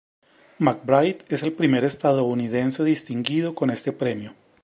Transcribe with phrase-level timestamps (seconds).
[0.57, 4.33] McBride es el primer estadounidense distinguido con este premio.